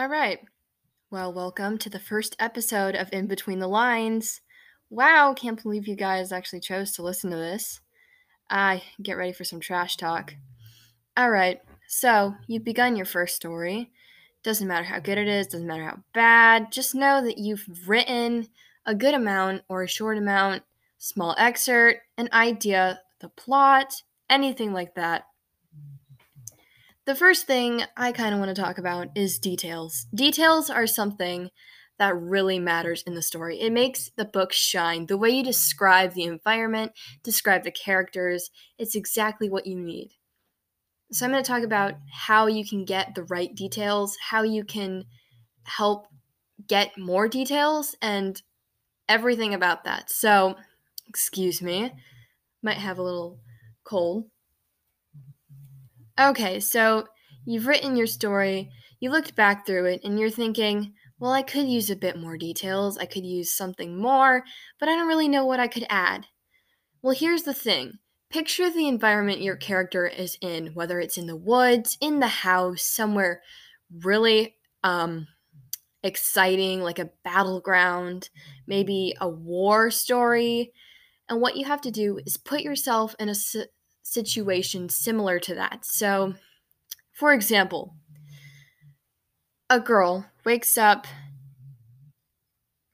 All 0.00 0.08
right. 0.08 0.38
Well, 1.10 1.32
welcome 1.32 1.76
to 1.78 1.90
the 1.90 1.98
first 1.98 2.36
episode 2.38 2.94
of 2.94 3.12
In 3.12 3.26
Between 3.26 3.58
the 3.58 3.66
Lines. 3.66 4.40
Wow, 4.90 5.34
can't 5.34 5.60
believe 5.60 5.88
you 5.88 5.96
guys 5.96 6.30
actually 6.30 6.60
chose 6.60 6.92
to 6.92 7.02
listen 7.02 7.32
to 7.32 7.36
this. 7.36 7.80
I 8.48 8.84
get 9.02 9.16
ready 9.16 9.32
for 9.32 9.42
some 9.42 9.58
trash 9.58 9.96
talk. 9.96 10.36
All 11.16 11.30
right. 11.30 11.60
So, 11.88 12.36
you've 12.46 12.62
begun 12.62 12.94
your 12.94 13.06
first 13.06 13.34
story. 13.34 13.90
Doesn't 14.44 14.68
matter 14.68 14.84
how 14.84 15.00
good 15.00 15.18
it 15.18 15.26
is, 15.26 15.48
doesn't 15.48 15.66
matter 15.66 15.82
how 15.82 15.98
bad. 16.14 16.70
Just 16.70 16.94
know 16.94 17.20
that 17.24 17.38
you've 17.38 17.66
written 17.84 18.46
a 18.86 18.94
good 18.94 19.14
amount 19.14 19.62
or 19.68 19.82
a 19.82 19.88
short 19.88 20.16
amount, 20.16 20.62
small 20.98 21.34
excerpt, 21.38 22.02
an 22.18 22.28
idea, 22.32 23.00
the 23.18 23.30
plot, 23.30 24.00
anything 24.30 24.72
like 24.72 24.94
that. 24.94 25.24
The 27.08 27.14
first 27.14 27.46
thing 27.46 27.84
I 27.96 28.12
kind 28.12 28.34
of 28.34 28.38
want 28.38 28.54
to 28.54 28.62
talk 28.62 28.76
about 28.76 29.08
is 29.14 29.38
details. 29.38 30.04
Details 30.14 30.68
are 30.68 30.86
something 30.86 31.48
that 31.98 32.14
really 32.14 32.58
matters 32.58 33.02
in 33.06 33.14
the 33.14 33.22
story. 33.22 33.58
It 33.58 33.72
makes 33.72 34.10
the 34.18 34.26
book 34.26 34.52
shine. 34.52 35.06
The 35.06 35.16
way 35.16 35.30
you 35.30 35.42
describe 35.42 36.12
the 36.12 36.24
environment, 36.24 36.92
describe 37.22 37.64
the 37.64 37.70
characters, 37.70 38.50
it's 38.76 38.94
exactly 38.94 39.48
what 39.48 39.66
you 39.66 39.80
need. 39.80 40.10
So, 41.10 41.24
I'm 41.24 41.32
going 41.32 41.42
to 41.42 41.50
talk 41.50 41.62
about 41.62 41.94
how 42.12 42.46
you 42.46 42.62
can 42.62 42.84
get 42.84 43.14
the 43.14 43.24
right 43.24 43.54
details, 43.54 44.14
how 44.28 44.42
you 44.42 44.62
can 44.62 45.04
help 45.62 46.08
get 46.66 46.98
more 46.98 47.26
details, 47.26 47.96
and 48.02 48.42
everything 49.08 49.54
about 49.54 49.84
that. 49.84 50.10
So, 50.10 50.56
excuse 51.08 51.62
me, 51.62 51.90
might 52.62 52.76
have 52.76 52.98
a 52.98 53.02
little 53.02 53.38
cold. 53.82 54.26
Okay, 56.18 56.58
so 56.58 57.06
you've 57.44 57.66
written 57.68 57.96
your 57.96 58.08
story, 58.08 58.70
you 58.98 59.10
looked 59.10 59.36
back 59.36 59.64
through 59.64 59.84
it, 59.86 60.00
and 60.02 60.18
you're 60.18 60.30
thinking, 60.30 60.94
well, 61.20 61.32
I 61.32 61.42
could 61.42 61.68
use 61.68 61.90
a 61.90 61.96
bit 61.96 62.18
more 62.18 62.36
details, 62.36 62.98
I 62.98 63.06
could 63.06 63.24
use 63.24 63.52
something 63.52 64.00
more, 64.00 64.42
but 64.80 64.88
I 64.88 64.96
don't 64.96 65.06
really 65.06 65.28
know 65.28 65.44
what 65.44 65.60
I 65.60 65.68
could 65.68 65.86
add. 65.88 66.26
Well, 67.02 67.14
here's 67.14 67.44
the 67.44 67.54
thing 67.54 67.98
picture 68.30 68.70
the 68.70 68.88
environment 68.88 69.40
your 69.40 69.56
character 69.56 70.06
is 70.06 70.36
in, 70.40 70.68
whether 70.74 71.00
it's 71.00 71.18
in 71.18 71.26
the 71.26 71.36
woods, 71.36 71.96
in 72.00 72.20
the 72.20 72.26
house, 72.26 72.82
somewhere 72.82 73.40
really 74.02 74.56
um, 74.82 75.26
exciting, 76.02 76.82
like 76.82 76.98
a 76.98 77.10
battleground, 77.24 78.28
maybe 78.66 79.14
a 79.20 79.28
war 79.28 79.90
story. 79.90 80.72
And 81.28 81.40
what 81.40 81.56
you 81.56 81.64
have 81.66 81.80
to 81.82 81.90
do 81.90 82.18
is 82.26 82.36
put 82.36 82.60
yourself 82.60 83.14
in 83.18 83.28
a 83.28 83.34
situation 84.02 84.88
similar 84.88 85.38
to 85.40 85.54
that. 85.54 85.84
So, 85.84 86.34
for 87.12 87.32
example, 87.32 87.94
a 89.70 89.80
girl 89.80 90.26
wakes 90.44 90.78
up 90.78 91.06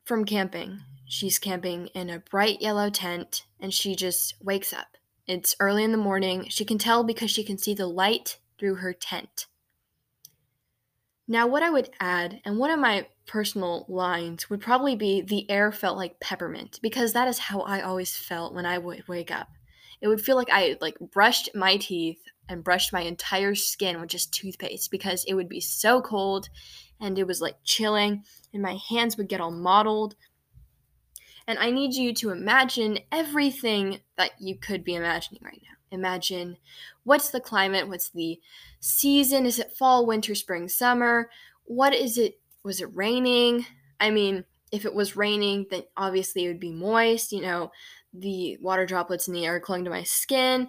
from 0.05 0.25
camping. 0.25 0.80
She's 1.06 1.38
camping 1.38 1.88
in 1.88 2.10
a 2.10 2.19
bright 2.19 2.60
yellow 2.60 2.91
tent 2.91 3.44
and 3.60 3.72
she 3.72 3.94
just 3.94 4.34
wakes 4.42 4.72
up. 4.72 4.97
It's 5.27 5.56
early 5.60 5.84
in 5.84 5.92
the 5.92 5.98
morning. 5.98 6.47
She 6.48 6.64
can 6.64 6.78
tell 6.78 7.05
because 7.05 7.30
she 7.30 7.44
can 7.44 7.58
see 7.58 7.75
the 7.75 7.86
light 7.86 8.38
through 8.58 8.77
her 8.77 8.92
tent. 8.92 9.47
Now, 11.27 11.47
what 11.47 11.62
I 11.62 11.70
would 11.70 11.88
add, 12.00 12.41
and 12.44 12.58
one 12.58 12.70
of 12.70 12.78
my 12.78 13.06
personal 13.27 13.86
lines 13.88 14.50
would 14.50 14.60
probably 14.60 14.94
be 14.94 15.22
the 15.22 15.50
air 15.50 15.72
felt 15.72 15.97
like 15.97 16.20
peppermint, 16.20 16.78
because 16.82 17.14
that 17.14 17.28
is 17.28 17.38
how 17.38 17.60
I 17.60 17.80
always 17.80 18.14
felt 18.14 18.52
when 18.52 18.66
I 18.66 18.77
would 18.77 19.08
wake 19.08 19.30
up 19.30 19.48
it 20.00 20.09
would 20.09 20.20
feel 20.20 20.37
like 20.37 20.50
I 20.53 20.77
like 20.81 20.98
brushed 20.98 21.50
my 21.55 21.77
teeth 21.77 22.20
and 22.48 22.64
brushed 22.64 22.92
my 22.92 23.00
entire 23.00 23.55
skin 23.55 24.00
with 24.00 24.11
just 24.11 24.33
toothpaste 24.33 24.91
because 24.91 25.25
it 25.25 25.34
would 25.34 25.48
be 25.48 25.61
so 25.61 26.03
cold 26.03 26.48
and 27.00 27.19
it 27.19 27.27
was 27.27 27.41
like 27.41 27.56
chilling 27.64 28.25
and 28.53 28.62
my 28.62 28.78
hands 28.89 29.17
would 29.17 29.28
get 29.28 29.41
all 29.41 29.50
mottled. 29.50 30.15
And 31.47 31.59
I 31.59 31.70
need 31.70 31.95
you 31.95 32.15
to 32.15 32.31
imagine 32.31 33.00
everything 33.12 34.00
that 34.16 34.33
you 34.38 34.56
could 34.56 34.84
be 34.84 34.94
imagining 34.94 35.43
right 35.44 35.60
now. 35.62 35.75
Imagine 35.91 36.56
what's 37.04 37.31
the 37.31 37.41
climate, 37.41 37.88
what's 37.88 38.09
the 38.09 38.41
season? 38.81 39.47
Is 39.47 39.59
it 39.59 39.77
fall, 39.77 40.06
winter, 40.06 40.34
spring, 40.34 40.69
summer? 40.69 41.31
What 41.65 41.94
is 41.94 42.19
it? 42.19 42.41
Was 42.62 42.81
it 42.81 42.94
raining? 42.94 43.66
I 44.00 44.10
mean, 44.10 44.44
if 44.72 44.84
it 44.84 44.94
was 44.94 45.16
raining, 45.16 45.66
then 45.71 45.83
obviously 45.97 46.44
it 46.44 46.49
would 46.49 46.60
be 46.60 46.72
moist. 46.72 47.31
You 47.31 47.43
know, 47.43 47.71
the 48.14 48.56
water 48.60 48.86
droplets 48.86 49.28
in 49.28 49.34
the 49.34 49.44
air 49.44 49.60
clung 49.60 49.84
to 49.84 49.91
my 49.91 50.04
skin. 50.04 50.69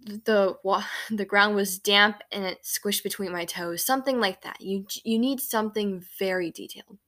The 0.00 0.56
the 1.10 1.24
ground 1.24 1.56
was 1.56 1.78
damp 1.78 2.22
and 2.32 2.44
it 2.44 2.62
squished 2.62 3.02
between 3.02 3.32
my 3.32 3.44
toes. 3.44 3.84
Something 3.84 4.20
like 4.20 4.42
that. 4.42 4.60
You 4.60 4.86
you 5.02 5.18
need 5.18 5.40
something 5.40 6.04
very 6.18 6.50
detailed. 6.50 6.98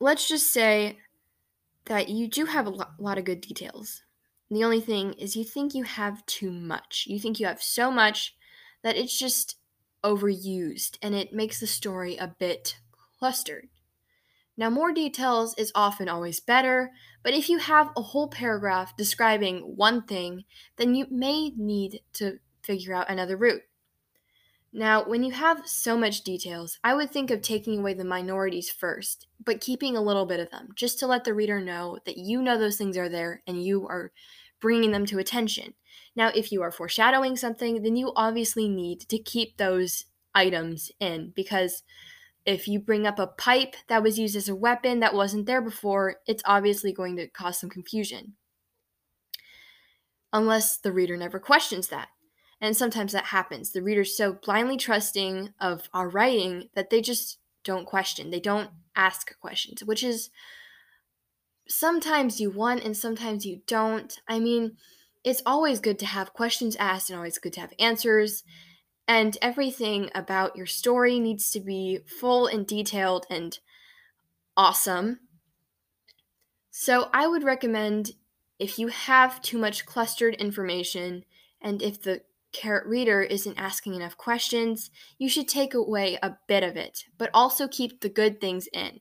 Let's 0.00 0.28
just 0.28 0.50
say 0.50 0.98
that 1.86 2.08
you 2.08 2.28
do 2.28 2.46
have 2.46 2.66
a 2.66 2.86
lot 2.98 3.18
of 3.18 3.24
good 3.24 3.40
details. 3.40 4.02
The 4.50 4.64
only 4.64 4.80
thing 4.80 5.14
is 5.14 5.36
you 5.36 5.44
think 5.44 5.74
you 5.74 5.84
have 5.84 6.24
too 6.26 6.50
much. 6.50 7.06
You 7.08 7.18
think 7.18 7.40
you 7.40 7.46
have 7.46 7.62
so 7.62 7.90
much 7.90 8.36
that 8.82 8.96
it's 8.96 9.18
just 9.18 9.56
overused 10.04 10.98
and 11.02 11.14
it 11.14 11.32
makes 11.32 11.60
the 11.60 11.66
story 11.66 12.16
a 12.16 12.34
bit 12.38 12.78
clustered. 13.18 13.68
Now, 14.56 14.70
more 14.70 14.92
details 14.92 15.54
is 15.58 15.72
often 15.74 16.08
always 16.08 16.38
better, 16.40 16.92
but 17.22 17.34
if 17.34 17.48
you 17.48 17.58
have 17.58 17.90
a 17.96 18.02
whole 18.02 18.28
paragraph 18.28 18.96
describing 18.96 19.60
one 19.76 20.02
thing, 20.02 20.44
then 20.76 20.94
you 20.94 21.06
may 21.10 21.50
need 21.50 22.00
to 22.14 22.38
figure 22.62 22.94
out 22.94 23.10
another 23.10 23.36
route. 23.36 23.62
Now, 24.72 25.04
when 25.04 25.22
you 25.22 25.32
have 25.32 25.68
so 25.68 25.96
much 25.96 26.22
details, 26.22 26.78
I 26.82 26.94
would 26.94 27.10
think 27.10 27.30
of 27.30 27.42
taking 27.42 27.78
away 27.78 27.94
the 27.94 28.04
minorities 28.04 28.70
first, 28.70 29.28
but 29.44 29.60
keeping 29.60 29.96
a 29.96 30.02
little 30.02 30.26
bit 30.26 30.40
of 30.40 30.50
them, 30.50 30.70
just 30.74 30.98
to 30.98 31.06
let 31.06 31.24
the 31.24 31.34
reader 31.34 31.60
know 31.60 31.98
that 32.06 32.16
you 32.16 32.42
know 32.42 32.58
those 32.58 32.76
things 32.76 32.96
are 32.96 33.08
there 33.08 33.42
and 33.46 33.62
you 33.62 33.86
are 33.86 34.10
bringing 34.60 34.90
them 34.90 35.06
to 35.06 35.18
attention. 35.18 35.74
Now, 36.16 36.32
if 36.34 36.50
you 36.50 36.62
are 36.62 36.72
foreshadowing 36.72 37.36
something, 37.36 37.82
then 37.82 37.94
you 37.94 38.12
obviously 38.16 38.68
need 38.68 39.00
to 39.10 39.18
keep 39.18 39.58
those 39.58 40.06
items 40.34 40.90
in 40.98 41.32
because 41.36 41.84
if 42.46 42.68
you 42.68 42.78
bring 42.78 43.06
up 43.06 43.18
a 43.18 43.26
pipe 43.26 43.74
that 43.88 44.02
was 44.02 44.18
used 44.18 44.36
as 44.36 44.48
a 44.48 44.54
weapon 44.54 45.00
that 45.00 45.14
wasn't 45.14 45.46
there 45.46 45.62
before, 45.62 46.16
it's 46.26 46.42
obviously 46.44 46.92
going 46.92 47.16
to 47.16 47.28
cause 47.28 47.58
some 47.58 47.70
confusion. 47.70 48.34
Unless 50.32 50.78
the 50.78 50.92
reader 50.92 51.16
never 51.16 51.38
questions 51.38 51.88
that. 51.88 52.08
And 52.60 52.76
sometimes 52.76 53.12
that 53.12 53.26
happens. 53.26 53.72
The 53.72 53.82
reader's 53.82 54.16
so 54.16 54.32
blindly 54.32 54.76
trusting 54.76 55.54
of 55.60 55.88
our 55.92 56.08
writing 56.08 56.68
that 56.74 56.90
they 56.90 57.00
just 57.00 57.38
don't 57.62 57.86
question. 57.86 58.30
They 58.30 58.40
don't 58.40 58.70
ask 58.94 59.38
questions, 59.40 59.82
which 59.82 60.02
is 60.02 60.30
sometimes 61.66 62.40
you 62.40 62.50
want 62.50 62.84
and 62.84 62.96
sometimes 62.96 63.46
you 63.46 63.62
don't. 63.66 64.18
I 64.28 64.38
mean, 64.38 64.76
it's 65.24 65.42
always 65.46 65.80
good 65.80 65.98
to 66.00 66.06
have 66.06 66.34
questions 66.34 66.76
asked 66.76 67.10
and 67.10 67.16
always 67.16 67.38
good 67.38 67.54
to 67.54 67.60
have 67.60 67.72
answers 67.78 68.44
and 69.06 69.36
everything 69.42 70.10
about 70.14 70.56
your 70.56 70.66
story 70.66 71.18
needs 71.18 71.50
to 71.50 71.60
be 71.60 72.00
full 72.06 72.46
and 72.46 72.66
detailed 72.66 73.26
and 73.30 73.58
awesome. 74.56 75.20
So, 76.70 77.08
I 77.12 77.26
would 77.26 77.44
recommend 77.44 78.12
if 78.58 78.78
you 78.78 78.88
have 78.88 79.42
too 79.42 79.58
much 79.58 79.86
clustered 79.86 80.34
information 80.36 81.24
and 81.60 81.82
if 81.82 82.00
the 82.00 82.22
carrot 82.52 82.86
reader 82.86 83.20
isn't 83.20 83.58
asking 83.58 83.94
enough 83.94 84.16
questions, 84.16 84.90
you 85.18 85.28
should 85.28 85.48
take 85.48 85.74
away 85.74 86.18
a 86.22 86.36
bit 86.46 86.62
of 86.62 86.76
it, 86.76 87.04
but 87.18 87.30
also 87.34 87.68
keep 87.68 88.00
the 88.00 88.08
good 88.08 88.40
things 88.40 88.68
in. 88.72 89.00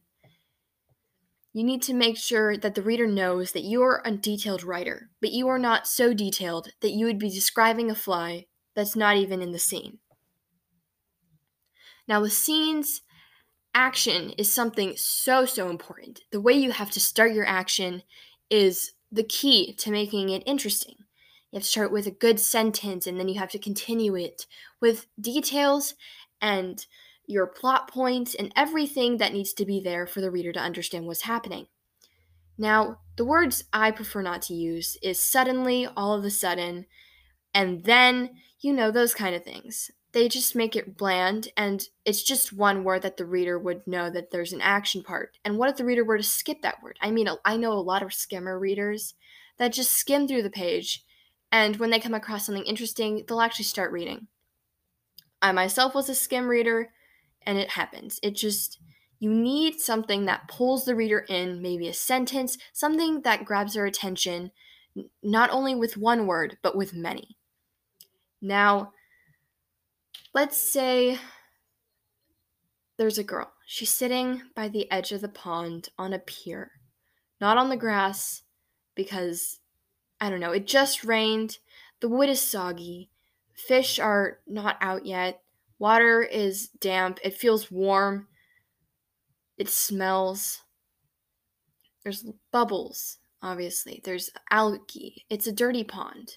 You 1.54 1.64
need 1.64 1.84
to 1.84 1.94
make 1.94 2.18
sure 2.18 2.58
that 2.58 2.74
the 2.74 2.82
reader 2.82 3.06
knows 3.06 3.52
that 3.52 3.64
you 3.64 3.84
are 3.84 4.02
a 4.04 4.12
detailed 4.12 4.64
writer, 4.64 5.12
but 5.22 5.32
you 5.32 5.48
are 5.48 5.60
not 5.60 5.88
so 5.88 6.12
detailed 6.12 6.70
that 6.82 6.92
you 6.92 7.06
would 7.06 7.20
be 7.20 7.30
describing 7.30 7.92
a 7.92 7.96
fly 7.96 8.48
that's 8.76 8.96
not 8.96 9.18
even 9.18 9.42
in 9.42 9.52
the 9.52 9.60
scene. 9.60 10.00
Now, 12.08 12.22
with 12.22 12.34
scenes, 12.34 13.02
action 13.74 14.32
is 14.32 14.52
something 14.52 14.94
so, 14.98 15.46
so 15.46 15.70
important. 15.70 16.22
The 16.32 16.42
way 16.42 16.54
you 16.54 16.72
have 16.72 16.92
to 16.92 17.00
start 17.00 17.34
your 17.34 17.46
action 17.46 18.04
is 18.50 18.94
the 19.12 19.24
key 19.24 19.74
to 19.76 19.92
making 19.92 20.30
it 20.30 20.44
interesting. 20.46 20.96
You 21.52 21.58
have 21.58 21.64
to 21.64 21.70
start 21.70 21.92
with 21.92 22.08
a 22.08 22.12
good 22.12 22.40
sentence 22.40 23.06
and 23.06 23.20
then 23.20 23.28
you 23.28 23.40
have 23.40 23.52
to 23.52 23.60
continue 23.60 24.16
it 24.16 24.48
with 24.82 25.06
details 25.20 25.94
and 26.42 26.86
your 27.26 27.48
plot 27.48 27.88
points 27.88 28.36
and 28.36 28.52
everything 28.56 29.18
that 29.18 29.34
needs 29.34 29.54
to 29.54 29.66
be 29.66 29.80
there 29.80 30.06
for 30.06 30.20
the 30.20 30.32
reader 30.32 30.52
to 30.52 30.60
understand 30.60 31.06
what's 31.06 31.22
happening. 31.22 31.68
Now, 32.58 33.00
the 33.16 33.26
words 33.26 33.64
I 33.72 33.92
prefer 33.92 34.22
not 34.22 34.42
to 34.44 34.54
use 34.54 34.98
is 35.02 35.20
suddenly, 35.20 35.88
all 35.96 36.14
of 36.14 36.26
a 36.26 36.30
sudden, 36.30 36.86
and 37.54 37.84
then, 37.84 38.32
you 38.64 38.72
know, 38.72 38.90
those 38.90 39.14
kind 39.14 39.36
of 39.36 39.44
things. 39.44 39.92
They 40.14 40.30
just 40.30 40.56
make 40.56 40.76
it 40.76 40.96
bland, 40.96 41.50
and 41.58 41.86
it's 42.06 42.24
just 42.24 42.54
one 42.54 42.84
word 42.84 43.02
that 43.02 43.18
the 43.18 43.26
reader 43.26 43.60
would 43.60 43.86
know 43.86 44.10
that 44.10 44.32
there's 44.32 44.54
an 44.54 44.62
action 44.62 45.04
part. 45.04 45.38
And 45.44 45.58
what 45.58 45.70
if 45.70 45.76
the 45.76 45.86
reader 45.86 46.06
were 46.06 46.18
to 46.18 46.24
skip 46.24 46.62
that 46.62 46.82
word? 46.82 46.98
I 47.02 47.12
mean, 47.12 47.28
I 47.44 47.58
know 47.58 47.74
a 47.74 47.80
lot 47.82 48.04
of 48.04 48.14
skimmer 48.14 48.58
readers 48.58 49.16
that 49.58 49.74
just 49.74 49.92
skim 49.92 50.28
through 50.28 50.44
the 50.44 50.50
page, 50.50 51.04
and 51.52 51.76
when 51.76 51.90
they 51.90 52.00
come 52.00 52.14
across 52.14 52.46
something 52.46 52.64
interesting, 52.64 53.26
they'll 53.28 53.42
actually 53.42 53.66
start 53.66 53.92
reading. 53.92 54.28
I 55.42 55.52
myself 55.52 55.94
was 55.94 56.08
a 56.08 56.16
skim 56.16 56.48
reader, 56.48 56.92
and 57.42 57.58
it 57.58 57.72
happens. 57.72 58.20
It 58.24 58.36
just, 58.36 58.80
you 59.20 59.30
need 59.30 59.82
something 59.82 60.26
that 60.26 60.48
pulls 60.48 60.86
the 60.86 60.96
reader 60.96 61.26
in, 61.28 61.62
maybe 61.62 61.90
a 61.90 61.94
sentence, 61.94 62.58
something 62.72 63.24
that 63.24 63.44
grabs 63.44 63.74
their 63.74 63.86
attention, 63.86 64.52
not 65.22 65.50
only 65.50 65.76
with 65.76 65.98
one 65.98 66.28
word, 66.28 66.58
but 66.62 66.78
with 66.78 66.94
many. 66.94 67.36
Now, 68.46 68.92
let's 70.34 70.58
say 70.58 71.18
there's 72.98 73.18
a 73.18 73.24
girl. 73.24 73.54
She's 73.66 73.90
sitting 73.90 74.42
by 74.54 74.68
the 74.68 74.92
edge 74.92 75.14
of 75.14 75.22
the 75.22 75.30
pond 75.30 75.88
on 75.98 76.12
a 76.12 76.20
pier, 76.20 76.72
not 77.40 77.58
on 77.58 77.70
the 77.70 77.78
grass, 77.78 78.44
because 78.96 79.62
I 80.20 80.30
don't 80.30 80.42
know, 80.42 80.52
it 80.52 80.68
just 80.68 81.06
rained, 81.06 81.60
the 82.02 82.10
wood 82.10 82.28
is 82.28 82.42
soggy, 82.42 83.10
fish 83.54 83.98
are 83.98 84.40
not 84.46 84.76
out 84.82 85.06
yet, 85.06 85.42
water 85.80 86.22
is 86.22 86.68
damp, 86.68 87.20
it 87.24 87.38
feels 87.38 87.72
warm, 87.72 88.28
it 89.58 89.70
smells. 89.70 90.64
There's 92.04 92.26
bubbles, 92.52 93.20
obviously, 93.42 94.02
there's 94.04 94.32
algae, 94.52 95.24
it's 95.30 95.48
a 95.48 95.54
dirty 95.54 95.86
pond. 95.86 96.36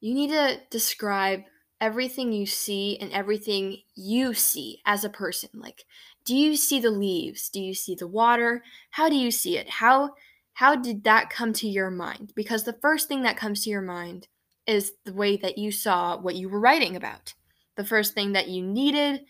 You 0.00 0.14
need 0.14 0.30
to 0.30 0.60
describe 0.70 1.42
everything 1.80 2.32
you 2.32 2.46
see 2.46 2.98
and 3.00 3.12
everything 3.12 3.78
you 3.94 4.34
see 4.34 4.80
as 4.84 5.04
a 5.04 5.10
person. 5.10 5.50
Like, 5.54 5.84
do 6.24 6.36
you 6.36 6.56
see 6.56 6.80
the 6.80 6.90
leaves? 6.90 7.48
Do 7.48 7.60
you 7.60 7.74
see 7.74 7.94
the 7.94 8.06
water? 8.06 8.62
How 8.90 9.08
do 9.08 9.16
you 9.16 9.30
see 9.30 9.56
it? 9.56 9.68
How 9.68 10.14
how 10.54 10.74
did 10.74 11.04
that 11.04 11.30
come 11.30 11.52
to 11.52 11.68
your 11.68 11.90
mind? 11.90 12.32
Because 12.34 12.64
the 12.64 12.76
first 12.82 13.06
thing 13.06 13.22
that 13.22 13.36
comes 13.36 13.62
to 13.62 13.70
your 13.70 13.80
mind 13.80 14.26
is 14.66 14.92
the 15.04 15.12
way 15.12 15.36
that 15.36 15.56
you 15.56 15.70
saw 15.70 16.18
what 16.18 16.34
you 16.34 16.48
were 16.48 16.58
writing 16.58 16.96
about. 16.96 17.34
The 17.76 17.84
first 17.84 18.12
thing 18.12 18.32
that 18.32 18.48
you 18.48 18.62
needed 18.62 19.24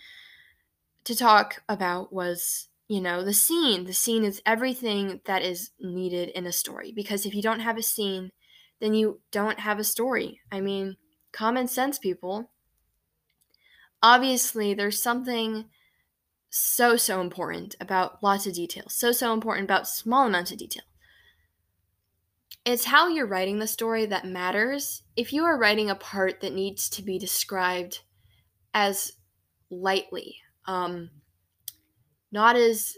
to 1.04 1.14
talk 1.14 1.62
about 1.68 2.14
was, 2.14 2.68
you 2.88 3.02
know, 3.02 3.22
the 3.22 3.34
scene. 3.34 3.84
The 3.84 3.92
scene 3.92 4.24
is 4.24 4.40
everything 4.46 5.20
that 5.26 5.42
is 5.42 5.70
needed 5.78 6.30
in 6.30 6.46
a 6.46 6.52
story 6.52 6.92
because 6.92 7.26
if 7.26 7.34
you 7.34 7.42
don't 7.42 7.60
have 7.60 7.76
a 7.76 7.82
scene, 7.82 8.32
then 8.80 8.94
you 8.94 9.20
don't 9.30 9.60
have 9.60 9.78
a 9.78 9.84
story. 9.84 10.40
I 10.50 10.60
mean, 10.60 10.96
common 11.32 11.68
sense, 11.68 11.98
people. 11.98 12.50
Obviously, 14.02 14.74
there's 14.74 15.02
something 15.02 15.66
so, 16.50 16.96
so 16.96 17.20
important 17.20 17.74
about 17.80 18.22
lots 18.22 18.46
of 18.46 18.54
details, 18.54 18.94
so, 18.94 19.12
so 19.12 19.32
important 19.32 19.64
about 19.64 19.88
small 19.88 20.26
amounts 20.26 20.50
of 20.52 20.58
detail. 20.58 20.84
It's 22.64 22.86
how 22.86 23.08
you're 23.08 23.26
writing 23.26 23.58
the 23.58 23.66
story 23.66 24.06
that 24.06 24.26
matters. 24.26 25.02
If 25.16 25.32
you 25.32 25.44
are 25.44 25.58
writing 25.58 25.90
a 25.90 25.94
part 25.94 26.40
that 26.40 26.52
needs 26.52 26.88
to 26.90 27.02
be 27.02 27.18
described 27.18 28.00
as 28.74 29.12
lightly, 29.70 30.36
um, 30.66 31.10
not 32.30 32.56
as 32.56 32.94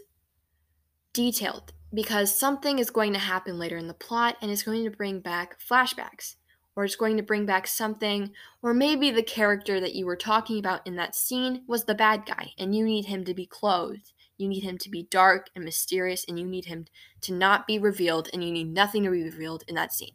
detailed, 1.12 1.72
because 1.92 2.38
something 2.38 2.78
is 2.78 2.90
going 2.90 3.12
to 3.12 3.18
happen 3.18 3.58
later 3.58 3.76
in 3.76 3.88
the 3.88 3.94
plot 3.94 4.36
and 4.40 4.50
it's 4.50 4.62
going 4.62 4.84
to 4.84 4.96
bring 4.96 5.20
back 5.20 5.56
flashbacks, 5.60 6.36
or 6.76 6.84
it's 6.84 6.96
going 6.96 7.16
to 7.16 7.22
bring 7.22 7.46
back 7.46 7.66
something, 7.66 8.30
or 8.62 8.72
maybe 8.72 9.10
the 9.10 9.22
character 9.22 9.80
that 9.80 9.94
you 9.94 10.06
were 10.06 10.16
talking 10.16 10.58
about 10.58 10.86
in 10.86 10.96
that 10.96 11.14
scene 11.14 11.62
was 11.66 11.84
the 11.84 11.94
bad 11.94 12.24
guy 12.26 12.52
and 12.58 12.74
you 12.74 12.84
need 12.84 13.06
him 13.06 13.24
to 13.24 13.34
be 13.34 13.46
clothed 13.46 14.12
you 14.40 14.48
need 14.48 14.64
him 14.64 14.78
to 14.78 14.88
be 14.88 15.02
dark 15.02 15.50
and 15.54 15.64
mysterious, 15.64 16.24
and 16.26 16.40
you 16.40 16.46
need 16.46 16.64
him 16.64 16.86
to 17.20 17.34
not 17.34 17.66
be 17.66 17.78
revealed, 17.78 18.30
and 18.32 18.42
you 18.42 18.50
need 18.50 18.72
nothing 18.72 19.04
to 19.04 19.10
be 19.10 19.22
revealed 19.22 19.64
in 19.68 19.74
that 19.74 19.92
scene. 19.92 20.14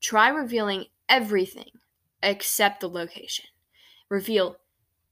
Try 0.00 0.30
revealing 0.30 0.86
everything 1.06 1.68
except 2.22 2.80
the 2.80 2.88
location. 2.88 3.44
Reveal 4.08 4.56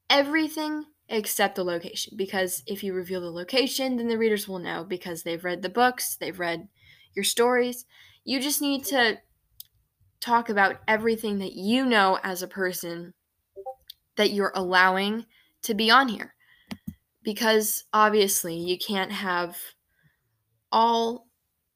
everything 0.09 0.87
except 1.15 1.55
the 1.55 1.65
location, 1.65 2.15
because 2.17 2.63
if 2.67 2.83
you 2.83 2.93
reveal 2.93 3.21
the 3.21 3.31
location, 3.31 3.97
then 3.97 4.09
the 4.09 4.19
readers 4.19 4.49
will 4.49 4.59
know 4.59 4.85
because 4.85 5.23
they've 5.23 5.45
read 5.45 5.63
the 5.63 5.69
books, 5.69 6.17
they've 6.17 6.39
read 6.39 6.69
your 7.15 7.25
stories. 7.25 7.85
You 8.25 8.41
just 8.41 8.61
need 8.61 8.85
to 8.87 9.19
talk 10.21 10.49
about 10.49 10.81
everything 10.89 11.39
that 11.39 11.53
you 11.53 11.85
know 11.85 12.19
as 12.23 12.43
a 12.43 12.49
person 12.49 13.15
that 14.17 14.31
you're 14.31 14.53
allowing 14.55 15.27
to 15.63 15.75
be 15.75 15.91
on 15.91 16.09
here 16.09 16.35
because 17.23 17.85
obviously 17.93 18.57
you 18.57 18.79
can't 18.79 19.13
have 19.13 19.57
all 20.71 21.27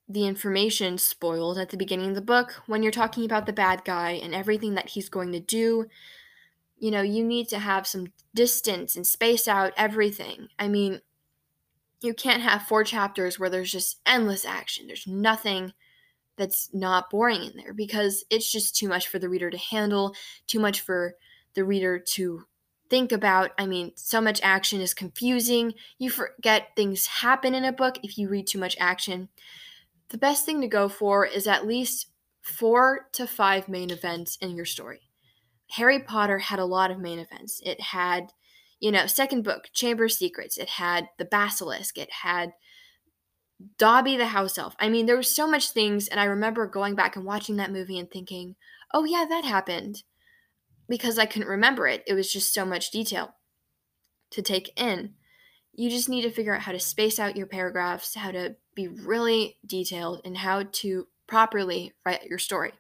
the 0.09 0.27
information 0.27 0.97
spoiled 0.97 1.59
at 1.59 1.69
the 1.71 1.77
beginning 1.77 2.11
of 2.11 2.15
the 2.15 2.23
book 2.23 2.63
when 2.67 2.83
you're 2.83 2.93
talking 2.93 3.25
about 3.25 3.47
the 3.47 3.53
bad 3.53 3.85
guy 3.85 4.13
and 4.13 4.35
everything 4.35 4.75
that 4.75 4.91
he's 4.91 5.09
going 5.09 5.33
to 5.33 5.41
do. 5.41 5.87
You 6.79 6.91
know, 6.91 7.03
you 7.03 7.25
need 7.25 7.49
to 7.49 7.59
have 7.59 7.87
some 7.87 8.13
distance 8.35 8.97
and 8.97 9.07
space 9.07 9.49
out 9.49 9.73
everything. 9.77 10.49
I 10.59 10.69
mean, 10.69 11.01
you 12.01 12.15
can't 12.15 12.43
have 12.43 12.63
four 12.63 12.85
chapters 12.85 13.39
where 13.39 13.51
there's 13.51 13.73
just 13.73 14.01
endless 14.07 14.45
action. 14.45 14.87
There's 14.87 15.07
nothing 15.07 15.73
that's 16.37 16.71
not 16.73 17.11
boring 17.11 17.45
in 17.45 17.57
there 17.57 17.75
because 17.75 18.25
it's 18.31 18.51
just 18.51 18.77
too 18.77 18.89
much 18.89 19.09
for 19.09 19.19
the 19.19 19.29
reader 19.29 19.51
to 19.51 19.59
handle, 19.59 20.15
too 20.47 20.61
much 20.61 20.81
for 20.81 21.15
the 21.55 21.65
reader 21.65 21.99
to 21.99 22.45
think 22.89 23.11
about. 23.13 23.51
I 23.59 23.67
mean, 23.67 23.93
so 23.97 24.21
much 24.21 24.41
action 24.43 24.81
is 24.81 24.95
confusing. 24.95 25.75
You 25.99 26.11
forget 26.11 26.69
things 26.77 27.07
happen 27.07 27.55
in 27.55 27.65
a 27.65 27.73
book 27.73 27.99
if 28.03 28.17
you 28.17 28.29
read 28.29 28.47
too 28.47 28.59
much 28.59 28.77
action. 28.79 29.29
The 30.11 30.19
best 30.19 30.47
thing 30.47 30.61
to 30.61 30.69
go 30.69 30.89
for 30.89 31.27
is 31.27 31.47
at 31.47 31.67
least 31.67 32.07
four 32.41 33.09
to 33.13 33.27
five 33.27 33.69
main 33.69 33.91
events 33.91 34.39
in 34.41 34.57
your 34.57 34.65
story. 34.65 35.08
Harry 35.73 36.01
Potter 36.01 36.39
had 36.39 36.59
a 36.59 36.65
lot 36.65 36.91
of 36.91 36.99
main 36.99 37.19
events. 37.19 37.61
It 37.65 37.81
had, 37.81 38.33
you 38.81 38.91
know, 38.91 39.07
second 39.07 39.43
book, 39.43 39.69
Chamber 39.73 40.05
of 40.05 40.13
Secrets. 40.13 40.57
It 40.57 40.69
had 40.69 41.09
the 41.19 41.25
Basilisk. 41.25 41.99
It 41.99 42.13
had 42.23 42.53
Dobby 43.77 44.17
the 44.17 44.27
house 44.27 44.57
elf. 44.57 44.77
I 44.79 44.89
mean, 44.89 45.07
there 45.07 45.17
was 45.17 45.35
so 45.35 45.49
much 45.49 45.71
things, 45.71 46.09
and 46.09 46.21
I 46.21 46.25
remember 46.25 46.67
going 46.67 46.95
back 46.95 47.17
and 47.17 47.25
watching 47.25 47.57
that 47.57 47.73
movie 47.73 47.99
and 47.99 48.11
thinking, 48.11 48.55
"Oh 48.95 49.05
yeah, 49.05 49.27
that 49.29 49.45
happened." 49.45 50.05
because 50.89 51.19
I 51.19 51.27
couldn't 51.27 51.49
remember 51.49 51.87
it. 51.87 52.03
It 52.07 52.15
was 52.15 52.33
just 52.33 52.55
so 52.55 52.65
much 52.65 52.91
detail 52.91 53.35
to 54.31 54.43
take 54.43 54.73
in. 54.81 55.15
You 55.75 55.91
just 55.91 56.09
need 56.09 56.23
to 56.23 56.31
figure 56.31 56.55
out 56.55 56.63
how 56.63 56.73
to 56.73 56.81
space 56.81 57.19
out 57.19 57.37
your 57.37 57.47
paragraphs, 57.47 58.15
how 58.15 58.33
to 58.33 58.57
be 58.75 58.89
really 58.89 59.59
detailed, 59.65 60.23
and 60.25 60.39
how 60.39 60.65
to 60.73 61.07
properly 61.27 61.93
write 62.05 62.25
your 62.25 62.39
story. 62.39 62.73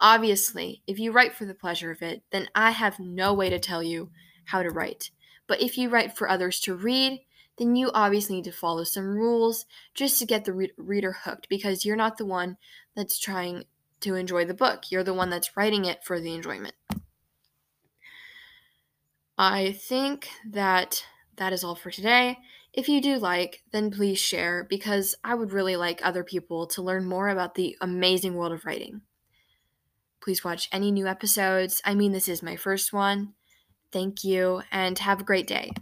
Obviously, 0.00 0.82
if 0.86 0.98
you 0.98 1.12
write 1.12 1.34
for 1.34 1.44
the 1.44 1.54
pleasure 1.54 1.90
of 1.90 2.00
it, 2.00 2.22
then 2.30 2.48
I 2.54 2.70
have 2.70 2.98
no 2.98 3.34
way 3.34 3.50
to 3.50 3.58
tell 3.58 3.82
you 3.82 4.10
how 4.46 4.62
to 4.62 4.70
write. 4.70 5.10
But 5.46 5.60
if 5.60 5.76
you 5.76 5.88
write 5.88 6.16
for 6.16 6.28
others 6.28 6.58
to 6.60 6.74
read, 6.74 7.20
then 7.58 7.76
you 7.76 7.90
obviously 7.92 8.36
need 8.36 8.44
to 8.44 8.52
follow 8.52 8.84
some 8.84 9.04
rules 9.04 9.66
just 9.92 10.18
to 10.18 10.26
get 10.26 10.46
the 10.46 10.52
re- 10.54 10.72
reader 10.78 11.12
hooked 11.12 11.48
because 11.50 11.84
you're 11.84 11.96
not 11.96 12.16
the 12.16 12.24
one 12.24 12.56
that's 12.96 13.18
trying 13.18 13.64
to 14.00 14.14
enjoy 14.14 14.46
the 14.46 14.54
book. 14.54 14.90
You're 14.90 15.04
the 15.04 15.12
one 15.12 15.28
that's 15.28 15.56
writing 15.56 15.84
it 15.84 16.02
for 16.02 16.18
the 16.18 16.34
enjoyment. 16.34 16.74
I 19.36 19.72
think 19.72 20.28
that 20.48 21.04
that 21.36 21.52
is 21.52 21.62
all 21.62 21.74
for 21.74 21.90
today. 21.90 22.38
If 22.72 22.88
you 22.88 23.02
do 23.02 23.18
like, 23.18 23.62
then 23.72 23.90
please 23.90 24.18
share 24.18 24.66
because 24.68 25.14
I 25.24 25.34
would 25.34 25.52
really 25.52 25.76
like 25.76 26.00
other 26.02 26.24
people 26.24 26.66
to 26.68 26.82
learn 26.82 27.04
more 27.04 27.28
about 27.28 27.54
the 27.54 27.76
amazing 27.80 28.34
world 28.34 28.52
of 28.52 28.64
writing. 28.64 29.02
Please 30.22 30.44
watch 30.44 30.68
any 30.72 30.90
new 30.90 31.06
episodes. 31.06 31.80
I 31.84 31.94
mean, 31.94 32.12
this 32.12 32.28
is 32.28 32.42
my 32.42 32.56
first 32.56 32.92
one. 32.92 33.34
Thank 33.92 34.24
you 34.24 34.62
and 34.72 34.98
have 34.98 35.20
a 35.20 35.24
great 35.24 35.46
day. 35.46 35.70